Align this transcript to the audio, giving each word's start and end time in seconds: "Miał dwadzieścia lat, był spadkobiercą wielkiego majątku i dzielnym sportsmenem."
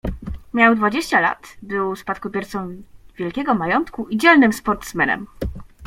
"Miał 0.53 0.75
dwadzieścia 0.75 1.19
lat, 1.19 1.57
był 1.61 1.95
spadkobiercą 1.95 2.83
wielkiego 3.17 3.53
majątku 3.55 4.07
i 4.09 4.17
dzielnym 4.17 4.53
sportsmenem." 4.53 5.27